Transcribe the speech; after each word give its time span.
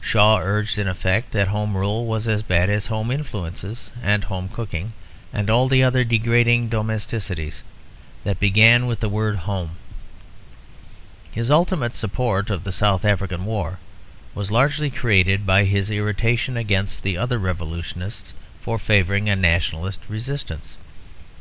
Shaw 0.00 0.40
urged, 0.40 0.80
in 0.80 0.88
effect, 0.88 1.30
that 1.30 1.46
Home 1.46 1.76
Rule 1.76 2.06
was 2.06 2.26
as 2.26 2.42
bad 2.42 2.68
as 2.68 2.88
Home 2.88 3.12
Influences 3.12 3.92
and 4.02 4.24
Home 4.24 4.48
Cooking, 4.48 4.92
and 5.32 5.48
all 5.48 5.68
the 5.68 5.84
other 5.84 6.02
degrading 6.02 6.68
domesticities 6.70 7.62
that 8.24 8.40
began 8.40 8.86
with 8.88 8.98
the 8.98 9.08
word 9.08 9.36
"Home." 9.46 9.76
His 11.30 11.52
ultimate 11.52 11.94
support 11.94 12.50
of 12.50 12.64
the 12.64 12.72
South 12.72 13.04
African 13.04 13.44
war 13.44 13.78
was 14.34 14.50
largely 14.50 14.90
created 14.90 15.46
by 15.46 15.62
his 15.62 15.88
irritation 15.88 16.56
against 16.56 17.04
the 17.04 17.16
other 17.16 17.38
revolutionists 17.38 18.32
for 18.60 18.80
favouring 18.80 19.28
a 19.28 19.36
nationalist 19.36 20.00
resistance. 20.08 20.76